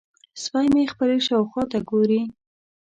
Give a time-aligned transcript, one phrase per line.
[0.43, 2.21] سپی مې خپلې شاوخوا ته ګوري.